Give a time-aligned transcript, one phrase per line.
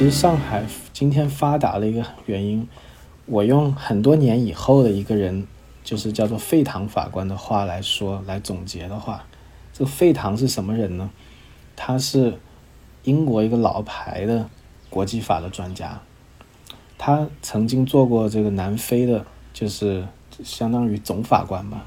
[0.00, 2.66] 其实上海今天发达的一个原因，
[3.26, 5.46] 我用很多年以后的一个人，
[5.84, 9.26] 就是叫做费唐法官的话来说，来总结的话，
[9.74, 11.10] 这个费唐是什么人呢？
[11.76, 12.38] 他是
[13.02, 14.48] 英国一个老牌的
[14.88, 16.00] 国际法的专家，
[16.96, 20.08] 他曾经做过这个南非的，就是
[20.42, 21.84] 相当于总法官吧，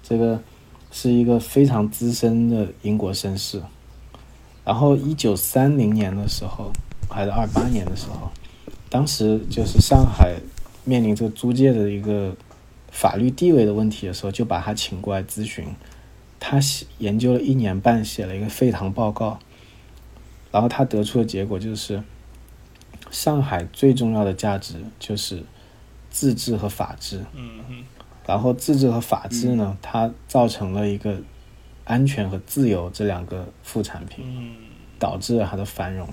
[0.00, 0.40] 这个
[0.92, 3.60] 是一个非常资深的英国绅士。
[4.64, 6.70] 然后一九三零年的时候，
[7.12, 8.30] 还是二八年的时候，
[8.88, 10.34] 当时就是上海
[10.84, 12.34] 面临这个租界的一个
[12.90, 15.66] 法律地位的问题的时候，就把他请过来咨询。
[16.40, 19.38] 他写研究了一年半，写了一个废唐报告，
[20.50, 22.02] 然后他得出的结果就是，
[23.12, 25.44] 上海最重要的价值就是
[26.10, 27.24] 自治和法治。
[28.26, 31.20] 然后自治和法治呢，它造成了一个
[31.84, 34.24] 安全和自由这两个副产品，
[34.98, 36.08] 导致了它的繁荣。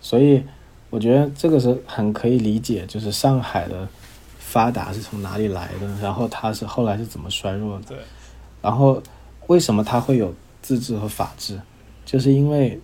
[0.00, 0.42] 所以
[0.90, 3.88] 我觉得这个是很可以理解，就是上海的
[4.38, 7.96] 发达是从哪里来的，然后它是后来是怎么衰弱的。
[8.60, 9.02] 然后，
[9.46, 11.60] 为什么它会有自治和法治？
[12.04, 12.80] 就是因为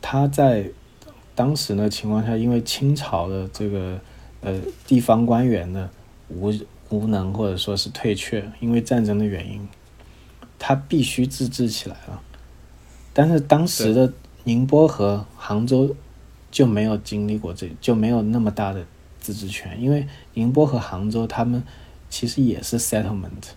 [0.00, 0.70] 它在
[1.34, 3.98] 当时的情况下，因为清朝的这个
[4.40, 5.90] 呃地方官员的
[6.28, 6.52] 无
[6.90, 9.66] 无能或者说是退却，因为战争的原因，
[10.58, 12.20] 他必须自治起来了。
[13.12, 14.12] 但是当时的
[14.44, 15.94] 宁波和杭州
[16.50, 18.84] 就没有经历过这就没有那么大的
[19.20, 21.62] 自治权，因为宁波和杭州他们
[22.08, 23.50] 其实也是 settlement，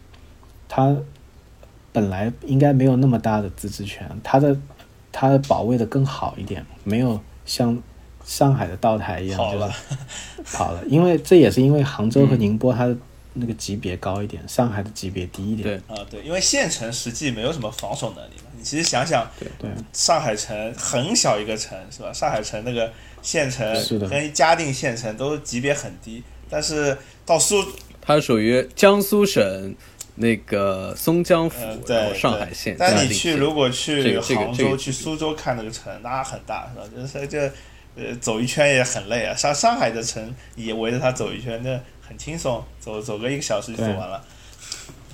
[0.67, 0.97] 它。
[1.93, 4.55] 本来应该没有那么大的自治权，它的
[5.11, 7.81] 它的保卫的更好一点，没有像
[8.23, 9.73] 上海的道台一样，好了，
[10.53, 12.95] 跑了，因为这也是因为杭州和宁波它的
[13.39, 15.81] 那个级别高一点，上海的级别低一点。
[15.87, 18.49] 对啊，对，因为县城实际没有什么防守能力嘛。
[18.57, 22.11] 你其实想想，对对，上海城很小一个城是吧？
[22.11, 22.91] 上海城那个
[23.21, 23.65] 县城
[24.09, 27.63] 跟嘉定县城都级别很低，但是到苏，
[28.01, 29.75] 它属于江苏省。
[30.19, 32.75] 那个松江府，然后上海县。
[32.75, 36.87] 但你去如果去杭州、去苏州看那个城，那很大，是吧？
[36.91, 37.39] 就是这，
[37.95, 39.35] 呃，走一圈也很累啊。
[39.35, 44.23] 上上海的城也围着它走一圈，那很轻松，走走个一个小时就走完了。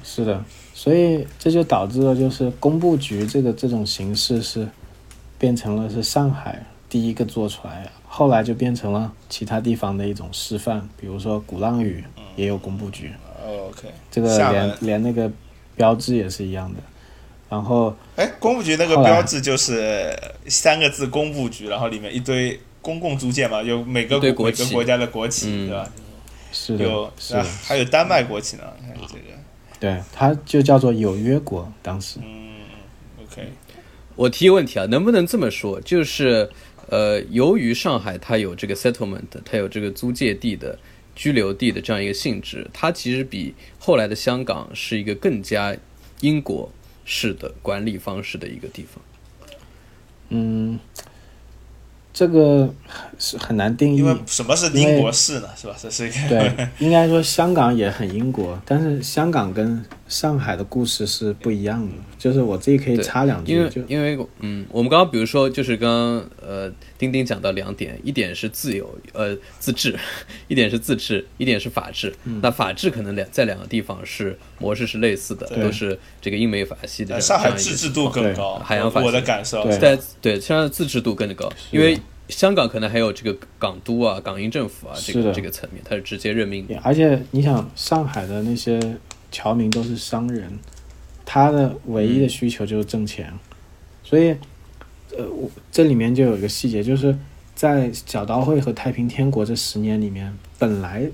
[0.03, 0.43] 是的，
[0.73, 4.67] 所以这就导致了，就是工部局这个这种形式是
[5.39, 12.03] 变成了是上海第一个做出来，后来就变成了其他地方的一种示范，比如说鼓浪屿
[12.35, 13.11] 也有工部局。
[13.45, 15.31] OK，这个连连那个
[15.75, 16.79] 标志也是一样的，
[17.49, 20.17] 然后哎，工部局那个标志就是
[20.47, 25.89] 三个字“工部局”，然后里面一堆公共租界嘛，有每个每个国家的国旗，对吧？
[26.65, 29.21] 是的，有是的，还有丹麦国旗呢，看这个。
[29.79, 32.19] 对，它就叫做有约国，当时。
[32.23, 32.61] 嗯
[33.23, 33.51] ，OK。
[34.15, 35.81] 我提一个问题啊，能不能这么说？
[35.81, 36.49] 就是
[36.89, 40.79] 呃，由于上海它有这个 settlement，它有这个租借地的。
[41.15, 45.77] 居留地的这样一个性质，它其实比后来的香港是一个更加
[46.21, 46.67] 英国
[47.05, 49.03] 式的管理方式的一个地方。
[50.29, 50.79] 嗯。
[52.13, 52.71] 这个
[53.17, 55.49] 是很难定义，因为什么是英国式呢？
[55.59, 55.75] 是吧？
[55.81, 61.93] 这是一个对，应该说香港也很英国，但是香港跟上海的故事是不一样的。
[62.17, 69.97] 就是我自己可以插两句，因为因为嗯，我们刚刚比如说就是刚刚呃，丁丁讲到两点，一点是自由呃自治，
[70.47, 72.13] 一点是自治，一点是法治。
[72.41, 77.19] 那法治可能两在两个地方是模式是类似的，都是这个英美法系的。
[77.19, 81.99] 上海自治度更高，海洋法我的感受在对，上海自治度更高，因为。
[82.29, 86.73] 香港可能还有这个港督啊、港英政府啊，这个这个层面，它是直接任命的。
[86.81, 88.79] 而且你想，上海的那些
[89.33, 90.57] 侨民都是商人，
[91.25, 93.33] 他的唯一的需求就是挣钱，
[94.01, 94.29] 所以，
[95.17, 97.13] 呃，我这里面就有一个细节，就是
[97.53, 101.05] 在小刀会和太平天国这十年里面，本来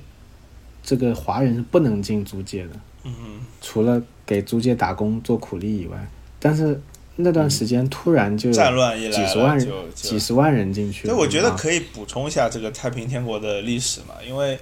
[0.84, 2.72] 这个华人是不能进租界的，
[3.06, 3.12] 嗯
[3.60, 6.08] 除了给租界打工做苦力以外，
[6.40, 6.80] 但是。
[7.22, 11.06] 那段时间突然就战乱一来，几十万人，几十万人进去。
[11.06, 14.58] 对我觉得可以补充一下这个太平天国的历史嘛，因为，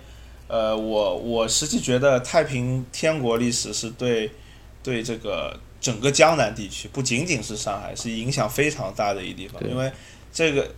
[0.48, 4.32] 呃，我我实际觉得太平天国历史是对
[4.82, 9.92] 对这个整个江南地区，不仅仅是上海，是影响非常大的一地方，因为
[10.32, 10.70] 这个。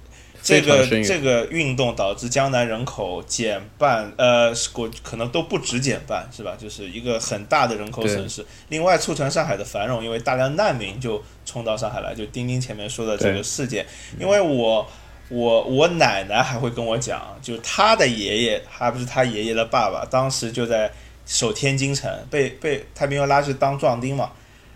[0.41, 6.55] 这个这个运动导致江南人口减半，呃，国可能都不止减半，是吧？
[6.57, 8.45] 就是一个很大的人口损失。
[8.69, 13.85] 另外，促成上海的繁荣，因为大量难民就冲到上海来，就丁丁前面说的这个事件。
[14.17, 14.89] 因为我
[15.29, 20.91] 我我奶奶还会跟我讲，就她的爷爷，还不是她爷爷的爸爸，当时就在
[21.25, 24.31] 守天津城，被被太平洋拉去当壮丁嘛。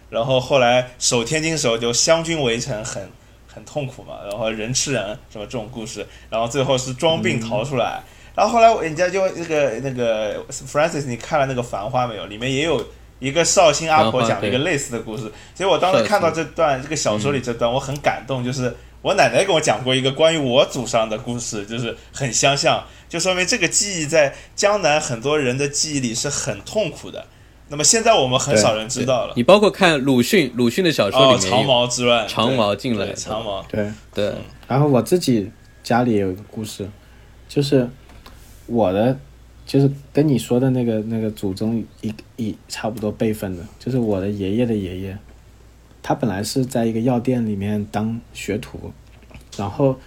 [0.10, 3.10] 然后后来守天津时候就湘军围城，很。
[3.56, 8.02] 很痛苦嘛，然后人吃人什么这种故事，然后最后是装病逃出来，
[8.34, 12.26] 然后后来人家就那个那个 Francis，你看了那个《繁花》没有？
[12.26, 12.84] 里面也有
[13.20, 27.26] 一个绍兴阿婆讲了一个类似的故事，所以我当时看到这段这个小说里这段，我很感动，就是我奶奶跟我讲过一个关于我祖上的故事，就是很相像，就说明这个记忆在江南很多人的记忆里是很痛苦的。
[27.68, 29.34] 那么现在我们很少人知道了。
[29.36, 34.34] 你包括看鲁迅，鲁迅的小说哦，里面长有毛之乱，长对毛进来长毛，对，对，
[34.68, 35.52] 然后我自己
[35.84, 36.90] 家里也有一个故事，
[37.50, 37.90] 就是
[38.68, 39.18] 我的，
[39.66, 45.18] 就是跟你说的那个那个祖宗一一差不多辈分的，就是我的爷爷的爷爷，
[46.04, 48.92] 他本来是在一个药店里面当学徒，
[49.58, 49.98] 然后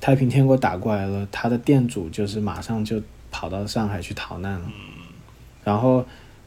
[0.00, 4.70] 太平天国打过来了，他的店主就是马上就跑到上海去逃难了，
[5.64, 6.04] 然后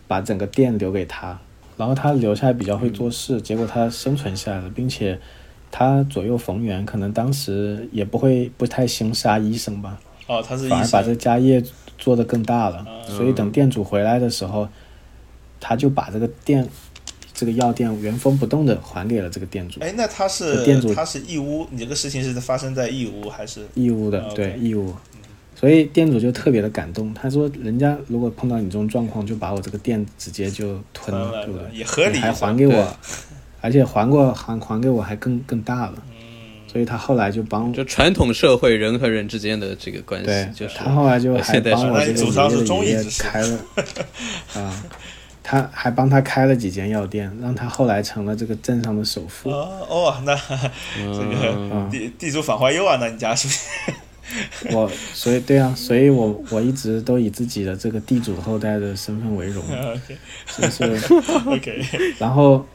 [0.07, 1.39] 把整个店留给他，
[1.75, 5.19] 然后他留下来比较会做事，结果他生存下来了，并且
[5.71, 11.63] 他左右逢源，可能当时也不会不太兴杀医生吧，哦，他是反而把这，家业
[11.97, 12.85] 做得更大了。
[12.87, 14.67] 嗯所以等店主回来的时候，
[15.59, 16.67] 他就把这个店
[17.33, 23.65] 这个药店原封不动的还给了这个店主，哎，那他是店主他是义乌，你这个事情是发生在义乌还是？
[23.73, 24.93] 义乌的，哦对义乌。
[25.55, 31.77] 所以店主就特别的感动，他说：“人家如果碰到你这种状况，就把我这个店直接就吞了，对不对？
[31.77, 32.97] 也合理还还给我，
[33.61, 35.93] 而且还过还还给我还更更大了。
[35.97, 36.13] 嗯
[36.65, 43.59] 所以他后来就帮就传统社会人和人之间的这个关系，，就是他后来就还帮我这个爷爷开了
[44.55, 44.83] 啊，
[45.43, 49.49] 他还帮他开了几间药店，让他后来成了这个镇上的首富。
[49.49, 54.75] 哦哦，那这个嗯地地主反怀忧啊，那你家是不是？
[54.75, 59.63] 我所以对啊，所以我我一直都以自己的这个地主后代的身份为荣
[60.57, 60.83] 就是。
[61.45, 61.85] OK，
[62.17, 62.65] 然后，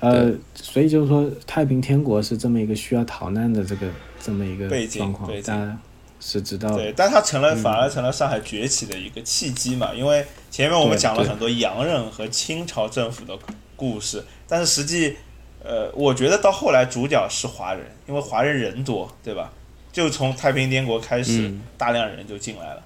[0.00, 3.86] 呃，所以就是说，太平天国是这么一个需要逃难的这个
[4.20, 5.78] 这么一个背景状况背，景大家
[6.24, 6.76] 是知道的。
[6.76, 13.36] 对，但它成了反而成了上海崛起的一个契机嘛，因为前面我们讲了很多洋人和清朝政府的
[13.74, 15.16] 故事，但是实际，
[15.64, 19.52] 呃，我觉得到后来主角是华人，因为华人人多，对吧？
[19.90, 22.82] 就从太平天国开始，嗯大量人就进来了。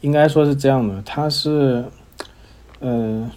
[0.00, 1.84] 应该说是这样的，它是，
[2.78, 3.30] 呃，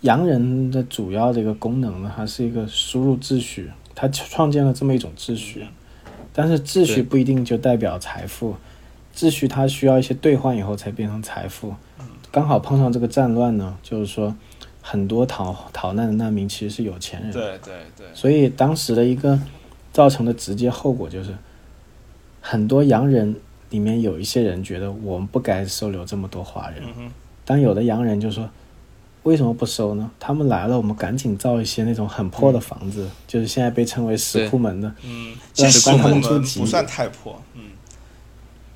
[0.00, 5.66] 洋人的主要的一个功能呢，还是一个输入秩序，它创建了这么一种秩序，
[6.32, 8.56] 但是秩序不一定就代表财富，
[9.14, 11.74] 秩序它需要一些兑换以后才变成财富。
[12.30, 14.34] 刚好碰上这个战乱呢，就是说，
[14.80, 19.38] 很多逃逃难的难民其实是有钱人，对对对，所以当时的一个
[19.92, 21.34] 造成的直接后果就是，
[22.40, 23.36] 很多洋人
[23.68, 27.12] 里面有一些人觉得我们不该收留这么多华人，嗯哼，
[27.44, 28.48] 但有的洋人就说，
[29.24, 30.10] 为什么不收呢？
[30.18, 37.62] 他们来了，我们赶紧造一些那种很破的房子，就是现在被称为石库门的，嗯，让让他其实不算太破，嗯，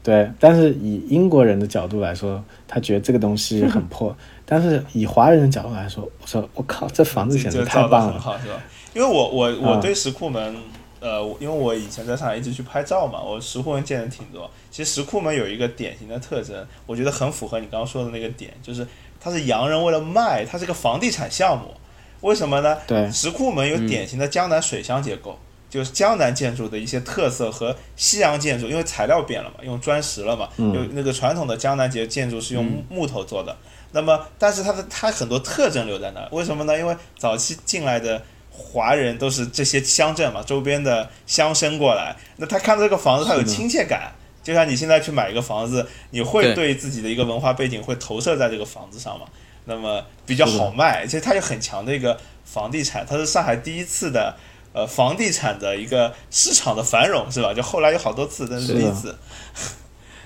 [0.05, 0.31] 对。
[0.39, 4.17] 但是以英国人的角度来说，他觉得这个东西很破，
[4.47, 8.63] 但是以华人的角度来说，我说我靠，这房子简直太棒了，很好，是吧？
[8.95, 10.57] 因为我我我啊对石库门，
[11.01, 14.49] 呃，因为我以前在上海一直去拍照嘛，我石库门见的挺多。
[14.71, 18.87] 其实石库门有一个典型的特征，我觉得很符合你刚刚说的那个点，就是
[19.27, 21.75] 它是洋人为了卖，它是个房地产项目。
[22.21, 22.79] 为什么呢？
[22.87, 25.37] 对石库门有典型的江南水乡结构，
[25.69, 33.57] 就是江南建筑的一些特色和西洋建筑，因为材料变了嘛，用砖石了嘛，嗯有那个传统的江南结建筑是用木木头做的。
[33.91, 36.79] 那么，但是它的它很多特征留在那儿，为什么呢？
[36.79, 44.13] 因为早期进来的华人都是这些乡镇嘛，周边的乡绅过来，那他看到这个房子，他有亲切感。
[44.47, 49.27] 就像你现在去买一个房子，你会对对自己的一个文化背景会投射在这个房子上嘛？
[49.65, 54.37] 那么比较好卖，其实它有很强的一个房地产，它是上海第一次的
[54.73, 57.53] 呃房地产的一个市场的繁荣，是吧？
[57.53, 59.17] 就后来有好多次，但是是的第一次。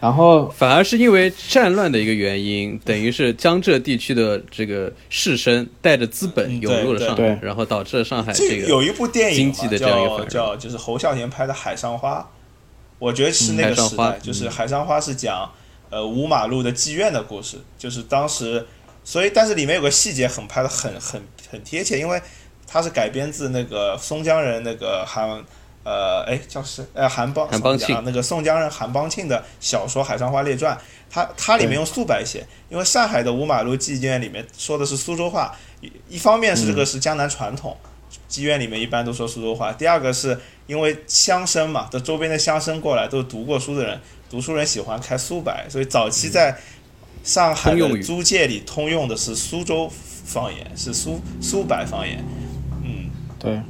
[0.00, 12.18] 然后反而是因为战乱的一个原因，等于是江浙地区的这个士绅带着资本嗯涌入了上海，对然后导致了上海这这个有一部电影经济的这样一个叫叫就是侯孝贤拍的《海上花》，
[13.00, 15.50] 我觉得是那个时代，就是《海上花》是讲
[15.88, 18.64] 呃五马路的妓院的故事，就是当时，
[19.02, 22.20] 所以但是里面有个细节很拍的很很很贴切，因为
[22.66, 25.42] 它是改编自那个松江人那个韩
[25.82, 27.96] 呃哎叫是呃韩邦韩邦庆。
[27.96, 30.76] 啊那个宋江人韩邦庆的小说《海上花列传》，
[31.08, 37.74] 它它里面用苏白写，因为上海的五马路妓院里面说的是苏州话，一一方面是这个是江南传统。
[38.28, 39.72] 妓院里面一般都说苏州话。
[39.72, 46.58] 第二个是因为乡绅嘛，的周边的乡绅过来都是读过书的人，读书人喜欢开苏白，所以早期在
[47.22, 49.90] 上海的租界里通用的是苏州
[50.24, 52.24] 方言，是苏苏白方言。
[52.82, 53.60] 嗯，对，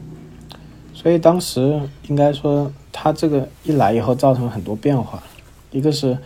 [0.95, 5.23] 所以当时应该说，他这个一来以后，造成很多变化。
[5.71, 6.19] 一个是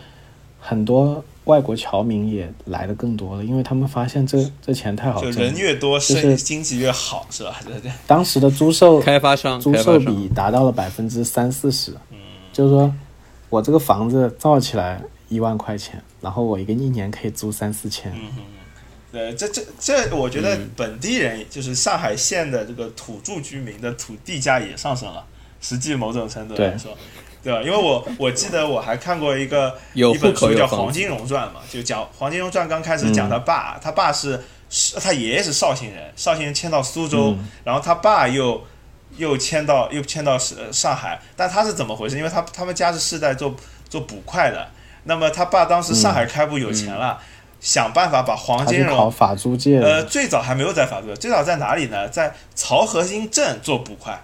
[0.58, 5.48] 很多外国侨民也来的更多了，因为他们发现这这钱太好就挣了。
[5.48, 7.60] 人越多，就是经济越好，是吧？
[7.66, 7.92] 对对。
[8.06, 12.18] 当时的租售开发商，租售比达到了百分之三四十，嗯。
[12.52, 12.94] 就是说
[13.50, 18.44] 我这个房子造起来一万块钱，然后我一个一年可以租三四千，嗯
[19.12, 25.24] 对，这这这，我觉得本地人就是上海县的这个土著居民的土地价也上升了，
[25.60, 26.96] 实际某种程度来说，
[27.44, 27.60] 对吧？
[27.62, 38.64] 因为我我记得我还看过一个有一本书叫《黄金荣传》嘛，就讲黄金荣传刚开始讲他爸，他爸是是他爷爷是绍兴人，绍兴人迁到苏州，然后他爸又
[39.18, 42.16] 又迁到又迁到是呃上海，但他是怎么回事？
[42.16, 43.54] 因为他他们家是世代做
[43.88, 44.68] 做捕快的，
[45.04, 47.20] 那么他爸当时上海开埠有钱了，
[47.60, 52.08] 想办法把黄金荣考法租界呃，最早还没有在法租界，最早在哪里呢？
[52.08, 54.20] 在漕河泾镇做捕快，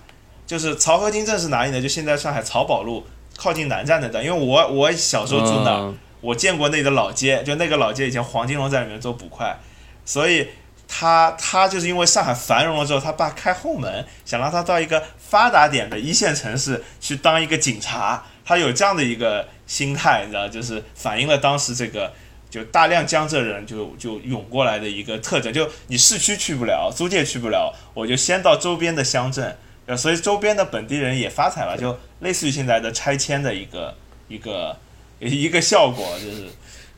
[0.50, 1.80] 就是漕河泾镇是哪里呢？
[1.80, 4.24] 就现在上海漕宝路靠近南站那段。
[4.24, 9.56] 因为我我小时候住那儿，嗯我见过那里的老街，就那个老街以前黄金荣在里面做捕快，
[10.04, 10.48] 所以
[10.88, 22.12] 他他就是因为上海繁荣了之后，他爸开后门，想让他到一个发达点的一线城市去当一个警察，他有这样的一个心态，你知道，就是反映了当时这个。
[22.50, 29.56] 就大量江浙人就就涌过来的一个特征，就你市区去不了，租界去不了，我就先到周边的乡镇，
[29.86, 33.94] 呃，所以周边的本地人也发财了，就类似于现在的拆迁的一个
[34.28, 34.76] 一个
[35.18, 36.48] 一个效果，就是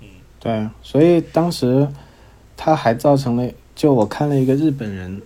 [0.01, 0.09] 嗯。
[0.39, 1.89] 对，所以当时
[2.57, 5.23] 他还造成了，就我看了一个日本人，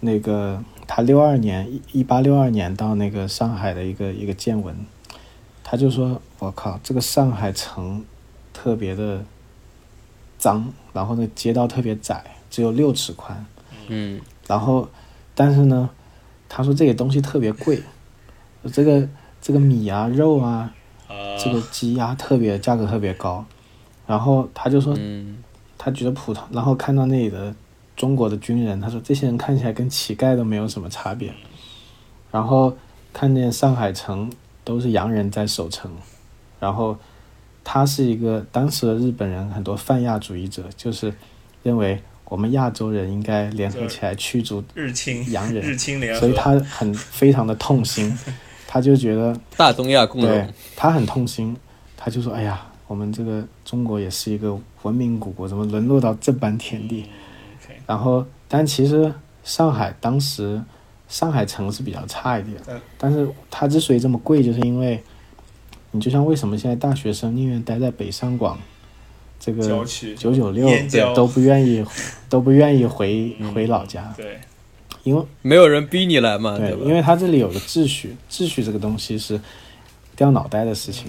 [0.00, 4.76] 那个他六二年一一八六二年到那个上海的一个一个见闻，
[5.64, 8.04] 他就说：“我靠，这个上海城
[8.52, 9.24] 特别的
[10.38, 13.44] 脏，然后那街道特别窄，只有六尺宽，
[13.88, 14.88] 嗯，然后
[15.34, 15.88] 但是呢，
[16.50, 17.80] 他说这个东西特别贵，
[18.72, 19.08] 这个
[19.40, 20.74] 这个米啊、肉啊、
[21.06, 23.42] 呃，这个鸡鸭特别价格特别高，
[24.06, 25.42] 然后他就说，嗯
[25.78, 27.54] 他觉得普通，然后看到那里的
[27.96, 31.32] 中国的军人，他说这些人看起来跟乞丐都没有什么差别，
[32.32, 32.76] 然后
[33.12, 34.30] 看见上海城
[34.64, 35.90] 都是洋人在守城，
[36.58, 36.98] 然后
[37.62, 41.14] 他是一个当时的日本人很多泛亚主义者，就是
[41.62, 48.16] 认为我们亚洲人应该联合起来驱逐日清洋人日清联合，所以他很非常的痛心，
[48.68, 51.56] 他就觉得大东亚共对荣，他很痛心，
[51.96, 57.04] 他就说：“哎呀，我们这个中国也是一个文明古国，怎么沦落到这般田地？”
[57.84, 60.62] 然后，但其实上海当时
[61.08, 62.56] 上海城是比较差一点。
[62.68, 65.02] 嗯，但是它之所以这么贵，就是因为
[65.90, 68.56] 你就像为什么现在大学生宁愿待在北上广
[69.40, 69.84] 这个
[70.16, 70.68] 九九六
[71.14, 71.82] 都不愿意
[72.28, 74.38] 都不愿意回嗯回老家，对，
[75.02, 76.82] 因为没有人逼你来嘛，对，吧？
[76.84, 79.40] 因为他这里有个秩序，秩序这个东西是
[80.14, 81.06] 掉脑袋的事情，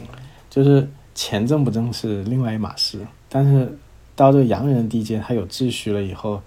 [0.49, 3.05] 就是钱挣不挣是另外一码事。
[3.27, 3.77] 但是
[4.15, 6.41] 到这个洋人地界，他有秩序了以后，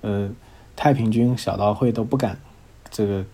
[0.00, 0.30] 呃，
[0.74, 2.38] 太平军、小刀会都不敢
[2.90, 3.24] 这个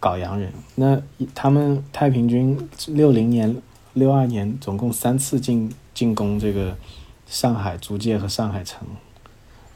[0.00, 0.52] 搞洋人。
[0.74, 1.00] 那
[1.34, 3.56] 他们太平军六零年、
[3.92, 6.76] 六二年总共三次进进攻这个
[7.26, 8.86] 上海租界和上海城，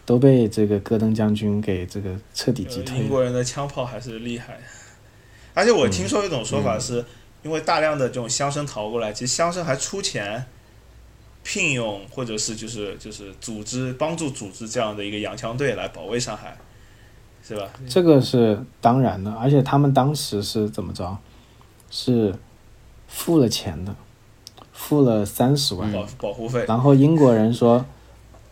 [0.05, 2.99] 都被这个戈登将军给这个彻底击退。
[2.99, 4.59] 英国人的枪炮还是厉害。
[5.55, 7.05] 而且我听说一种说法是，
[7.43, 10.47] 因为大量的这种乡绅逃过来，其实乡绅还出钱
[11.43, 16.57] 聘用或者是就是就是组织帮助组织这样的一个洋枪队来保卫上海，
[17.43, 17.69] 是吧？
[17.89, 21.17] 这个是当然的，而且他们当时是怎么着？
[21.91, 22.35] 是
[23.09, 23.97] 付了钱的，
[24.79, 27.85] 付了三十万，保保护费，然后英国人说：“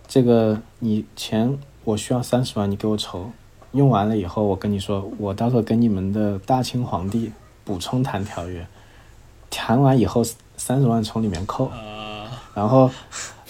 [0.09, 3.31] 这个你钱我需要三十万，你给我筹，
[3.71, 7.31] 用完了以后我跟你说，我到时候跟你们的大清皇帝
[7.65, 8.67] 补充谈条约，
[9.49, 10.23] 谈完以后
[10.57, 12.91] 三十万从里面扣，啊，然后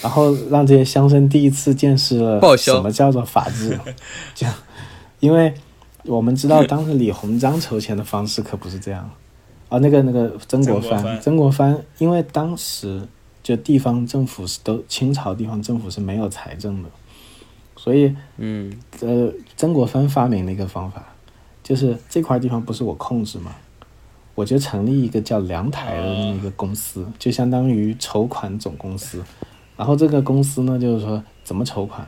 [0.03, 3.77] 然后让这些乡绅第一次见识了什么叫做法治，
[4.37, 4.55] 这样，
[5.19, 5.53] 因为
[6.05, 9.11] 我们知道当时李鸿章筹钱的方式可不是这样，
[9.69, 11.79] 啊，那个那个曾国藩，曾国藩。
[11.99, 13.07] 因为当时
[13.43, 16.89] 就地方政府是都清朝地方政府是没有财政的，
[17.77, 18.73] 所以嗯。
[19.01, 21.05] 呃，曾国藩发明了一个方法，
[21.63, 23.55] 就是这块地方不是我控制嘛，
[24.35, 29.23] 我就成立一个叫粮台的那么一个公司，就相当于筹款总公司。
[29.77, 32.07] 然后这个公司呢，就是说怎么筹款，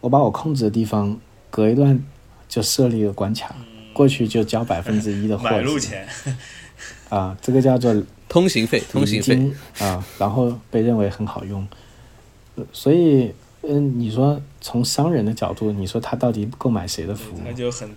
[0.00, 1.16] 我把我控制的地方
[1.50, 2.02] 隔一段
[2.48, 3.54] 就设立一个关卡，
[3.92, 6.08] 过去就交百分之一的 买货资路钱，
[7.08, 7.94] 啊，这个叫做
[8.28, 9.52] 通行费，通行费，
[9.84, 11.66] 啊，然后被认为很好用，
[12.56, 13.32] 呃所以
[13.62, 17.40] 嗯，你说从商人的角度，你说他到底购买谁的服务？
[17.44, 17.88] 他就很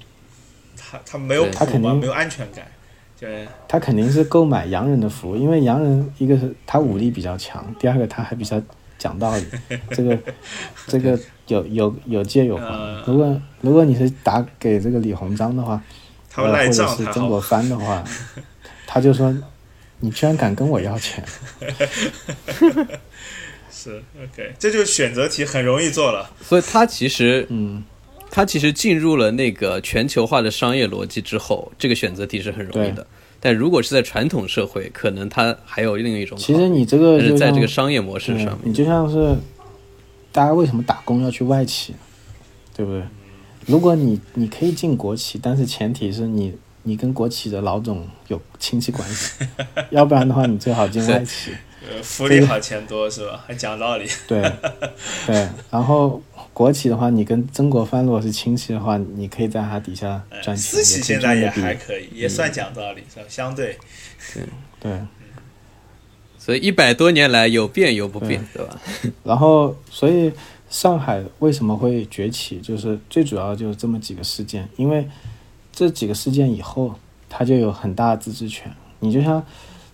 [0.78, 2.66] 他他没有他肯定没有安全感，
[3.20, 8.62] 对，他肯定是购买洋人的服务，因为洋人一个是他武力比较强，第二个他还比较
[8.98, 9.46] 讲道理，
[9.92, 10.20] 这个
[10.88, 13.04] 这个有有有借有还嗯。
[13.06, 15.82] 如果如果你是打给这个李鸿章的话，呃
[16.30, 18.04] 他会赖或者账，是曾国藩的话，
[18.94, 19.36] 他就说
[20.02, 21.26] 你居然敢跟我要钱，
[23.72, 26.30] 是 OK，这就是选择题很容易做了。
[26.44, 27.84] 所以他其实嗯，
[28.30, 33.08] 他其实进入了那个全球化的商业逻辑之后，这个选择题是很容易的。
[33.40, 36.38] 但如果是在传统社会，可能它还有另一种。
[36.38, 39.36] 其实你这个但是在这个商业模式上面，你就像是
[40.32, 41.96] 大家为什么打工要去外企，
[42.76, 43.02] 对不对？
[43.66, 49.46] 如果你你可以进国企，但是前提是你你跟国企的老总有亲戚关系，
[49.92, 51.52] 要不然的话你最好进外企。
[51.90, 53.44] 呃， 福利好，钱多是吧？
[53.48, 54.08] 还讲道理。
[54.28, 54.42] 对
[55.28, 56.22] 对，然后
[56.54, 63.26] 国企的话，你跟曾国藩如果是亲戚的话，你可以在他底下哎赚钱，私企现在也还可以，也算讲道理，是吧？
[63.28, 63.78] 相对，
[64.80, 64.92] 对。
[66.38, 68.78] 所以一百多年来有变有不变，对吧？
[69.24, 70.30] 然后，所以
[70.70, 75.08] 上海为什么会崛起，就是最主要就是这么几个事件，因为
[75.74, 76.94] 这几个事件以后，
[77.28, 78.72] 他就有很大的自治权。
[79.00, 79.44] 你就像，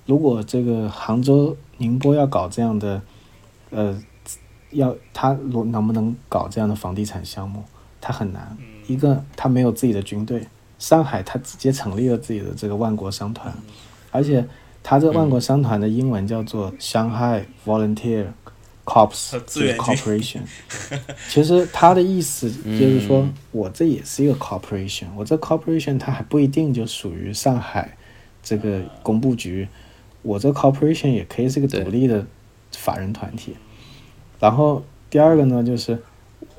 [0.05, 3.01] 如果这个杭州、宁波要搞这样的，
[3.71, 3.99] 呃，
[4.71, 7.63] 要他如能不能搞这样的房地产项目，
[8.01, 8.55] 他很难。
[8.87, 13.53] 一个，他没有自己的军队，上海他直接成立了自己的这个万国商团，
[14.11, 14.45] 而且
[14.83, 18.27] 他这万国商团的英文叫做 Shanghai Volunteer
[18.89, 20.39] Corps 和志愿军 Corporation。
[21.29, 27.95] 其实他的意思就是说，我这也是一个 corporation，我这 corporation 它还不一定就属于上海
[28.41, 29.67] 这个工部局，
[30.23, 32.25] 我这 corporation 也可以是个独立的
[32.71, 33.55] 法人团体。
[34.39, 36.01] 然后第二个呢，就是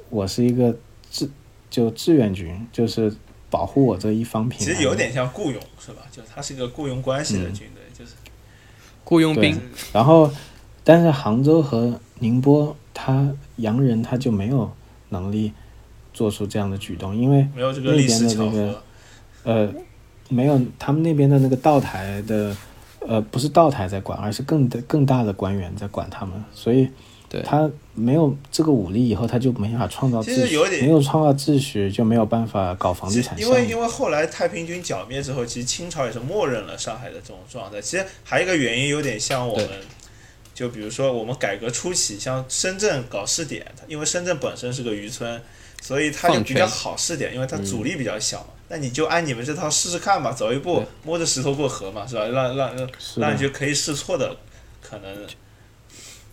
[0.08, 0.76] 我是一个
[1.10, 1.28] 志
[1.68, 3.12] 就志愿军，就是
[3.48, 4.64] 保护我这一方平安。
[4.64, 6.02] 其实有点像雇佣，是吧？
[6.12, 8.12] 就它是一个雇佣关系的嗯军队，就是
[9.02, 9.58] 雇佣兵，
[9.92, 10.30] 然后，
[10.84, 14.70] 但是杭州和宁波，他洋人他就没有
[15.08, 15.52] 能力
[16.14, 18.82] 做出这样的举动，因为那边的那个。
[19.42, 19.72] 呃，
[20.28, 22.54] 没有他们那边的那个道台的，
[23.00, 26.86] 呃，不是道台在管，而是更的更大的官员在管他们，所以
[27.42, 33.40] 他没有这个武力以后，他就没法创造其秩序，实有点没有创造秩序，就没有办法搞房地产。
[33.40, 37.80] 因为因为后来太平军剿灭之后，其实清朝也是默认了上海的这种状态。
[37.80, 39.68] 其实还有一个原因有点像我们，
[40.60, 45.40] 就比如说我们改革初期，像深圳搞试点，因为深圳本身是个渔村，
[45.80, 48.48] 所以它就比较好试点，因为它阻力比较小嘛。
[48.68, 52.26] 那你就按你们这套试试看吧，走一步摸着石头过河嘛，是吧？
[52.26, 54.36] 让让让让你，就可以试错的
[54.82, 55.26] 可能。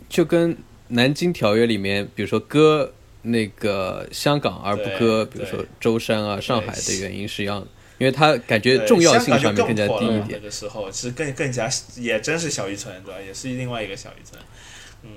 [0.10, 0.58] 就跟
[0.90, 10.40] 南京条约里面，比如说割那个香港而不割，比如说舟山啊、上海的原因是一样的，因为它感觉重要性上面更加低一点那。
[10.40, 13.20] 个时候其实更更加也真是小渔村，对吧？
[13.20, 14.42] 也是另外一个小渔村。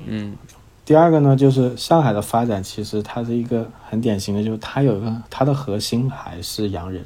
[0.07, 0.37] 嗯，
[0.85, 7.05] 第二个呢，就是上海的发展，其实它是一个很典型的，就是它有一个它的核心还是洋人，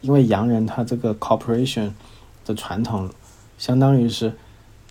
[0.00, 1.90] 因为洋人他这个 corporation
[2.44, 3.08] 的传统，
[3.58, 4.32] 相当于是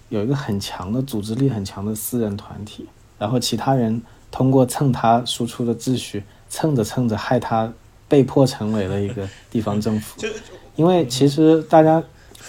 [0.10, 7.72] 有一个很强的组织力很强的私人团体，然后其他人通过蹭他输出的秩序，蹭着蹭着害他
[8.08, 10.22] 被迫成为了一个地方政府，
[10.76, 12.04] 因为其实大家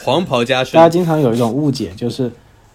[0.05, 2.31] 黄袍加身大家，经常有一种误解，就是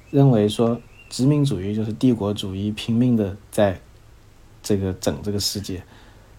[0.09, 3.79] 认为说殖民主义就是帝国主义拼命的在
[4.63, 5.81] 这个整这个世界。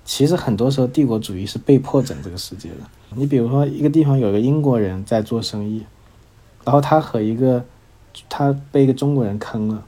[0.04, 2.76] 其实很多时候帝国主义是被迫整这个世界的。
[3.14, 5.84] 你比如说一个地方有一个英国人在做生意，
[6.64, 7.64] 然后他和一个
[8.28, 9.84] 他被一个中国人坑了，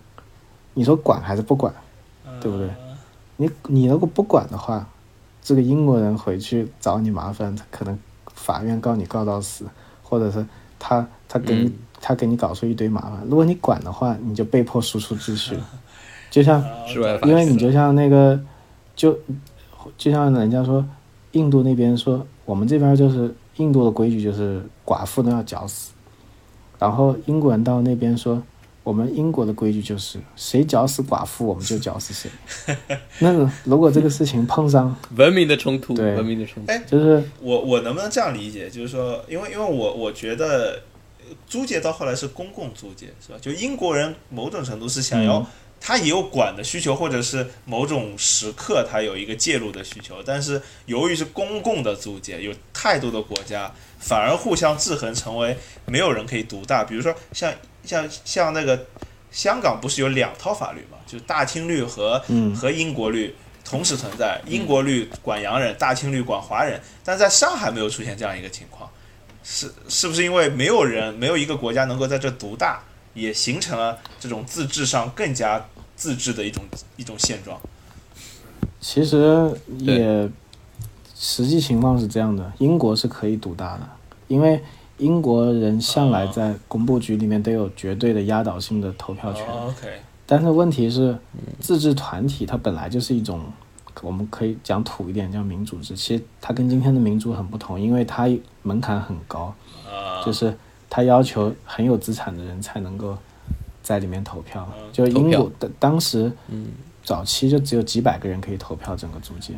[0.75, 1.75] 你说管还是不管？
[2.41, 2.97] 对不对嗯
[3.37, 4.89] 你你如果不管的话，
[5.45, 7.97] 这个英国人回去找你麻烦，他可能
[8.35, 9.67] 法院告你告到死，
[10.03, 10.45] 或者是
[10.79, 11.73] 他他给你、嗯
[12.07, 13.23] 他给你搞出一堆麻烦。
[13.31, 15.59] 如果你管的话，你就被迫输出秩序，
[16.31, 16.63] 就像
[17.25, 18.39] 因为你就像那个
[18.95, 19.19] 就
[19.97, 20.85] 就像人家说，
[21.33, 25.93] 印度那边说我们这边就是印度的规矩就是寡妇都要绞死，
[26.79, 28.43] 然后英国人到那边说。
[28.85, 32.31] 我们英国的规矩就是，谁绞死寡妇，我们就绞死谁。
[33.19, 36.71] 那个如果这个事情碰上，文明的冲突，对文明的冲突。
[36.71, 38.69] 哎就是我我能不能这样理解？
[38.69, 40.83] 就是说，因为因为我我觉得
[41.19, 43.39] 呃租界到后来是公共租界，是吧？
[43.41, 45.47] 就英国人某种程度是想要，嗯
[45.81, 55.57] 他也有管的需求，或者是某种时刻他有一个介入的需求，但是由于是公共的租界，有太多的国家反而互相制衡，成为
[55.87, 56.83] 没有人可以独大。
[56.83, 57.53] 比如说像
[57.85, 58.87] 像像那个
[59.31, 60.99] 香港不是有两套法律嘛？
[61.07, 68.89] 就是大清律和嗯和英国律，同时存在，英国律管洋人，大清律管华人，但在上海没有出现这样一个情况，
[69.43, 72.83] 是是不是因为没有人，没有一个国家能够在这独大，
[73.15, 75.65] 也形成了这种自治上更加
[75.97, 76.63] 自治的一种
[76.97, 77.59] 一种现状？
[78.81, 80.29] 其实也
[81.15, 83.89] 实际情况是这样的，英国是可以独大的，
[84.29, 84.63] 因为
[84.99, 89.47] 英国人向来在工部局里面都有绝对的压倒性的投票权。
[89.47, 89.89] 哦 OK，
[90.27, 91.17] 但是问题是，
[91.61, 93.41] 自治团体它本来就是一种，
[94.03, 95.97] 我们可以讲土一点叫民主制。
[95.97, 98.29] 其实它跟今天的民主很不同，因为它
[98.63, 99.55] 门槛很高，
[99.87, 100.57] 啊，就是
[100.95, 103.19] 它要求很有资产的人才能够
[103.83, 104.65] 在里面投票。
[104.79, 106.31] 嗯就英国的当时，
[107.03, 109.55] 早期就只有几百个人可以投票整个租界，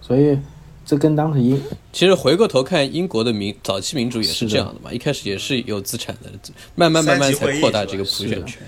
[0.00, 0.38] 所以
[0.84, 1.60] 这跟当时英
[1.92, 6.30] 其实回过头看，英国的民早期民主也是这样的嘛，一开始也是有资产的，
[6.76, 8.46] 慢慢慢慢才扩大这个普选。
[8.46, 8.62] 权。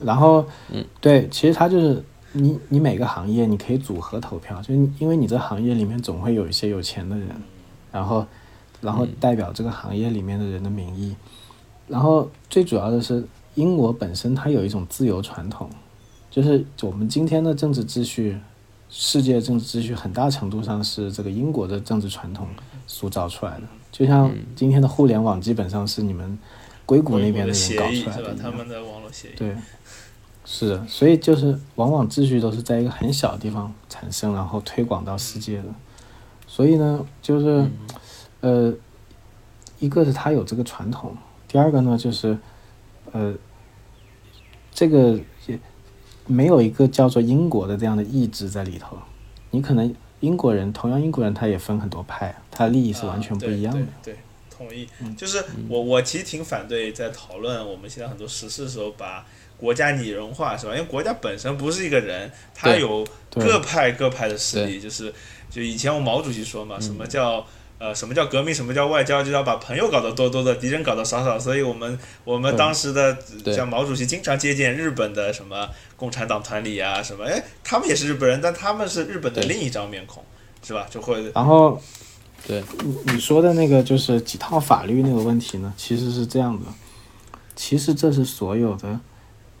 [0.00, 2.02] 然后，嗯，对，其实它就是
[2.32, 7.28] 你你每个行业你可以组合投票，就是因为你这行业里面总会有一些有钱的人，
[7.92, 8.26] 然后
[8.80, 11.14] 然后代表这个行业里面的人的名义，
[11.86, 15.68] 然后最主要的是英国本身它有一种自由传统，
[16.30, 18.38] 就是我们今天的政治秩序，
[18.88, 22.48] 世界政治秩序很大程度上是这个英国的政治传统
[22.86, 23.62] 塑造出来的，
[23.92, 26.38] 就像今天的互联网基本上是你们
[26.86, 28.22] 硅谷那边的的人搞出来的？
[28.22, 28.36] 一样。
[28.38, 29.54] 他们的网络协议，对，
[30.44, 35.64] 是的，所以就是往往秩序都是在一个很小的地方产生，然后推广到世界的。
[36.46, 37.64] 所以呢，就是，
[38.40, 38.72] 呃，
[39.78, 42.38] 一个是它有这个传统，第二个呢就是，
[43.12, 43.34] 呃，
[44.72, 45.58] 这个也
[46.26, 48.98] 没有一个叫做英国的这样的意志在里头。
[49.50, 53.80] 你可能英国人，同样英国人他也分很多派，他的利益是完全不一样的。
[53.80, 54.18] 啊对对对
[54.50, 54.88] 同意。
[55.16, 59.26] 就是我我其实挺反对在讨论我们现在很多时事的时候把
[59.56, 60.72] 国家拟人化，是吧？
[60.72, 65.12] 因为国家本身不是一个人，他有各派各派的势力，就是
[65.50, 67.44] 就以前我毛主席说嘛，什么叫
[67.80, 68.54] 呃，什么叫革命？
[68.54, 69.22] 什么叫外交？
[69.22, 71.38] 就要把朋友搞得多多的，敌人搞得少少。
[71.38, 75.66] 所以我们我们当时的对像毛主席经常接见日本的什么
[75.96, 80.22] 共产党团里啊，什么哎，他们也是日本人，但他们是日本的另一张面孔，
[80.62, 80.86] 是吧？
[80.90, 81.80] 就会然后
[82.46, 86.66] 对，你你说的那个就是几套法律那个问题呢，其实是这样的，
[87.56, 89.00] 其实这是所有的，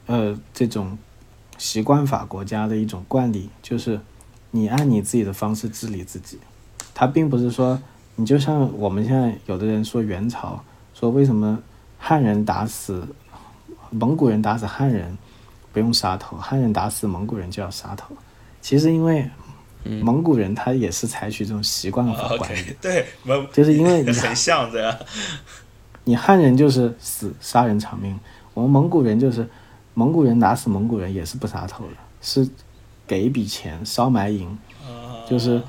[0.04, 0.98] 呃，这种
[1.56, 3.98] 习惯法国家的一种惯例，就是
[4.50, 6.38] 你按你自己的方式治理自己，
[6.92, 7.80] 它并不是说
[8.20, 11.58] 你就像我们现在有的人说元朝，说为什么
[11.98, 13.02] 汉人打死
[13.88, 15.16] 蒙古人打死汉人
[15.72, 18.14] 不用杀头，汉人打死蒙古人就要杀头，
[18.60, 19.26] 其实因为
[20.02, 22.76] 蒙古人他也是采取这种习惯法管理。
[22.78, 23.06] 对，
[23.54, 24.94] 就是因为 你很像这样。
[26.04, 28.20] 你汉人就是死杀人偿命，
[28.52, 29.48] 我们蒙古人就是
[29.94, 32.46] 蒙古人打死蒙古人也是不杀头的，是
[33.06, 34.46] 给一笔钱烧埋银，
[34.84, 35.62] 啊就是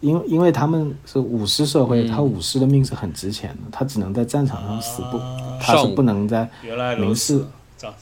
[0.00, 5.18] 因为因为他们是武士社会，他武士的命是很值钱的，他只能在战场上死不，
[5.60, 6.48] 他是不能在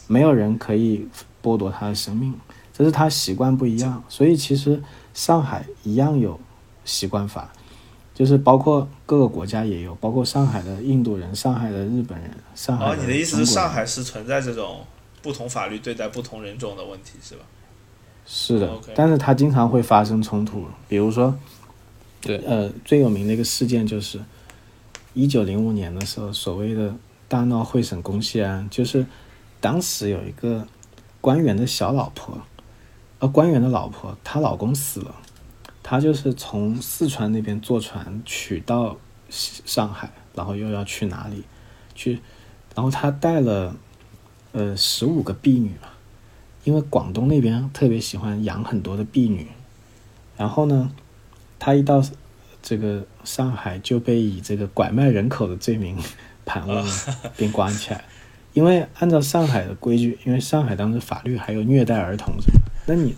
[0.06, 1.06] 没有人可以
[1.42, 2.34] 剥夺他的生命，
[2.72, 4.02] 这是他习惯不一样。
[4.08, 6.38] 所以其实上海一样有
[6.84, 7.52] 习惯法，
[8.12, 14.80] 就是包括各个国家也有，包括上海的印度人、上海的日本人、上海哦，你的意思是上海是存在这种
[15.22, 17.42] 不同法律对待不同人种的问题，是吧？
[18.26, 21.34] 是的但是它经常会发生冲突，比如说，
[22.24, 24.18] 对呃，最有名的一个事件就是
[25.12, 26.94] 一九零五年的时候，所谓的
[27.28, 29.06] 大闹会审公械案，就是
[29.60, 30.66] 当时有一个
[31.20, 32.40] 官员的小老婆，
[33.18, 35.14] 呃，官员的老婆，她老公死了，
[35.82, 38.96] 她就是从四川那边坐船取到
[39.30, 41.44] 上海，然后又要去哪里
[41.94, 42.20] 去，
[42.74, 43.76] 然后她带了
[44.52, 45.90] 呃十五个婢女吧。
[46.64, 49.48] 因为广东那边特别喜欢养很多的婢女，
[50.34, 50.90] 然后呢，
[51.58, 52.02] 他一到
[52.62, 55.96] 这个上海就被以这个拐卖人口的罪名
[56.44, 56.92] 盘问了，
[57.36, 58.04] 并关起来。
[58.52, 63.12] 因为按照上海的规矩，因为上海当时法律还有虐待儿童什么，那你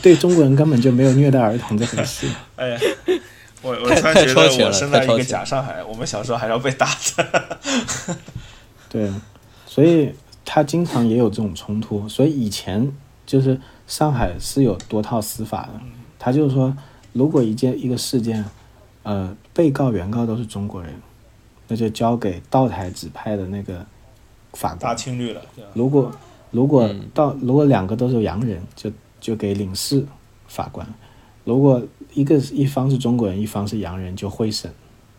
[0.00, 2.28] 对中国人根本就没有虐待儿童这回事。
[2.54, 2.80] 哎呀，
[3.60, 7.58] 我我太突然觉得我生在一个假上海，我们小时候还要被打的。
[8.88, 9.10] 对，
[9.66, 10.14] 所以
[10.44, 12.08] 他经常也有这种冲突。
[12.08, 12.88] 所以以前
[13.26, 15.80] 就是上海是有多套司法的，
[16.20, 16.76] 他就是说，
[17.18, 18.44] 如果一件一个事件，
[19.02, 20.94] 呃，被告、原告都是中国人，
[21.66, 23.84] 那就交给道台指派的那个
[24.52, 24.94] 法大。
[24.94, 25.42] 清律了，
[25.74, 26.12] 如果
[26.52, 28.88] 如果到如果两个都是洋人，就
[29.20, 30.06] 就给领事
[30.46, 30.86] 法官；
[31.42, 31.82] 如果
[32.14, 34.72] 一个一方是中国人，一方是洋人，就会审，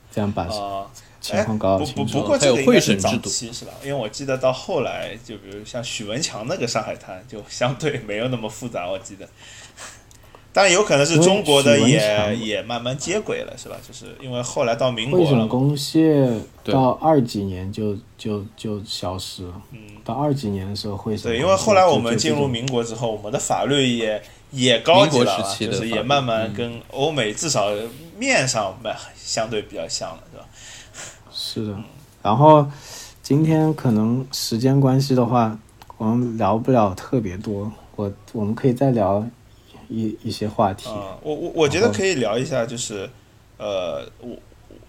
[0.09, 0.87] 这样把啊，
[1.19, 2.21] 情况搞不清楚。
[2.21, 3.73] 不过这个还有会应该是早审制度期是吧？
[3.83, 8.89] 因为我记得到后来，就比如像许文强那个上海滩，就相对没有那么复杂。
[8.89, 9.27] 我记得
[10.51, 13.75] 但有可能是中国的也也慢慢接轨了，是吧？
[13.87, 15.19] 就是因为后来到民国
[16.63, 19.61] 到二几年就就就消失了。
[19.71, 27.69] 嗯，到二几年的时候，惠省对，因为后来我们进入民国之后，我们的法律也也高级了就是也慢慢跟欧美至少
[28.17, 30.45] 面上蛮相对比较像了，是吧？
[31.31, 31.77] 是的，
[32.23, 32.65] 然后
[33.21, 35.57] 今天可能时间关系的话，
[35.97, 39.23] 我们聊不了特别多，我我们可以再聊
[39.89, 40.87] 一一些话题。
[40.89, 43.09] 嗯，我我我觉得可以聊一下，就是
[43.57, 44.37] 呃，我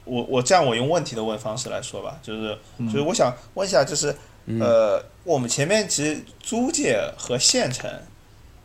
[0.04, 4.14] 我我这样我用问题的问方式来说吧，就是就是我想问一下，就是
[4.60, 7.90] 呃，我们前面其实租界和县城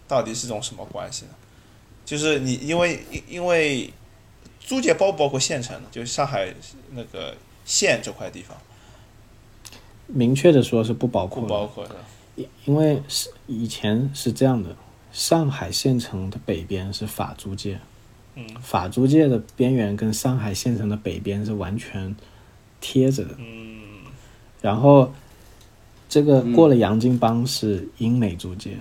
[0.08, 1.32] 到底是种什么关系呢？
[2.06, 3.92] 就是你因为因因为
[4.60, 5.88] 租界包不包括县城呢？
[5.92, 6.54] 就是上海
[6.92, 8.56] 那个县这块地方
[10.08, 11.96] 明确的说是不包括，不包括的。
[12.36, 14.76] 因因为是以前是这样的，
[15.16, 17.80] 上海县城的北边是法租界，
[18.36, 22.14] 嗯法租界的边缘跟上海县城的北边是完全
[22.82, 23.34] 贴着的。
[23.40, 23.80] 嗯
[24.62, 25.14] 然后
[26.10, 28.72] 这个过了洋泾浜是英美租界，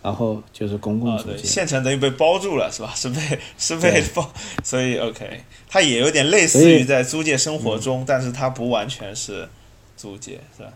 [0.00, 1.38] 然后就是公共租界。
[1.38, 2.92] 县城等于被包住了，是吧？
[2.94, 9.48] 是被是被包，所以 OK，它也有点类似于在租界生活中，但是它不完全是
[9.96, 10.72] 租界，是吧？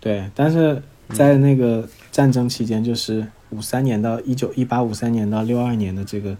[0.00, 0.82] 对，但是
[1.14, 6.36] 在那个战争期间，就是五三年到一九一八五三年到六二年的这个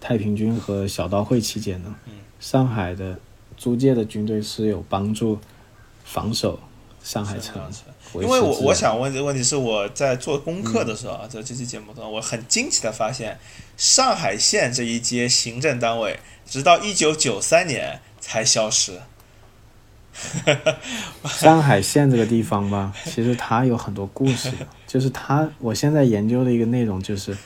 [0.00, 1.94] 太平军和小刀会期间呢，
[2.40, 3.18] 上海的
[3.56, 5.38] 租界的军队是有帮助
[6.04, 6.58] 防守
[7.02, 7.62] 上海城，
[8.14, 13.38] 因为我我想问这个问题是我在做功课的时候啊，在这期节目中，我很惊奇的发现，
[13.76, 19.00] 上海县这一街行政单位，直到一九九三年才消失。
[21.26, 24.50] 上海县这个地方吧，其实它有很多故事，
[24.86, 27.36] 就是它，我现在研究的一个内容就是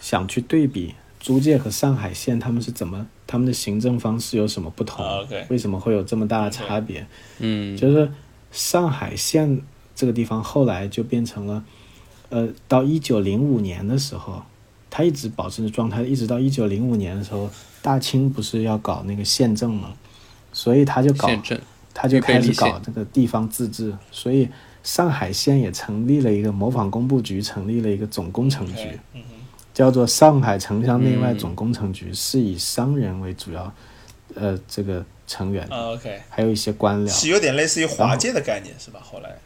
[0.00, 5.04] 想去对比租界和上海县他们是怎么，他们的行政方式有什么不同，
[5.48, 7.06] 为什么会有这么大的差别？
[7.40, 8.10] 嗯，就是
[8.52, 9.60] 上海县
[9.94, 11.64] 这个地方后来就变成了，
[12.28, 14.42] 呃，到一九零五年的时候，
[14.88, 17.50] 它一直保持着状态，一直到一九零五年的时候，
[17.82, 19.92] 大清不是要搞那个宪政嘛，
[20.52, 21.28] 所以他就搞
[21.92, 24.48] 他就开始搞这个地方自治，所以
[24.82, 28.98] 上海县也成立了一个模仿工部局，成立了一个总工程局
[29.72, 31.38] 叫做上海城乡内外嗯。
[31.38, 33.72] 总工程局，是以商人为主要，
[34.34, 37.08] 呃，这个成员，啊，OK，还有一些官僚。
[37.08, 39.00] 是有点类似于华界的概念，是吧？
[39.02, 39.36] 后来。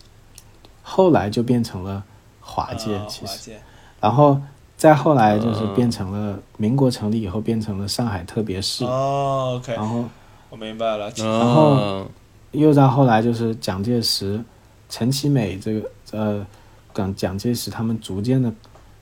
[0.83, 2.03] 后来就变成了
[2.41, 3.53] 华界，啊其实，
[4.01, 4.41] 然后
[4.77, 5.75] 再后来就是嗯。
[5.75, 10.05] 变成了民国成立以后变成了上海特别市，哦，OK，然后
[10.51, 11.11] 我明白了。
[11.21, 12.07] 哦，
[12.55, 14.43] 又到后来就是蒋介石、
[14.89, 16.47] 陈其美这个呃，
[16.95, 18.53] 蒋蒋介石他们逐渐的，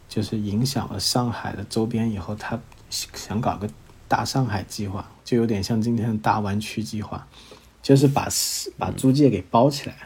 [0.09, 2.59] 就是影响了上海的周边以后，他
[2.91, 3.69] 想搞个
[4.09, 7.27] 大上海计划，就有点像今天的大湾区计划，
[7.83, 8.29] 就是把
[8.79, 9.97] 把租界给包起来。